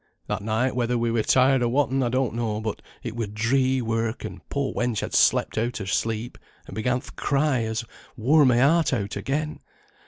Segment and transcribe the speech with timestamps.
[0.25, 3.83] That night, whether we were tired or whatten, I don't know, but it were dree
[3.83, 7.85] work, and poor wench had slept out her sleep, and began th' cry as
[8.17, 9.59] wore my heart out again.